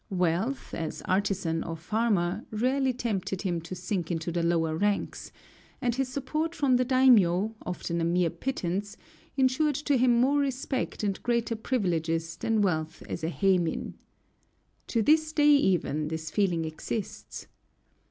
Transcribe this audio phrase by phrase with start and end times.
[0.09, 5.31] Wealth, as artisan or farmer, rarely tempted him to sink into the lower ranks;
[5.79, 8.97] and his support from the daimiō, often a mere pittance,
[9.37, 13.93] insured to him more respect and greater privileges than wealth as a héimin.
[14.87, 17.45] To this day even, this feeling exists.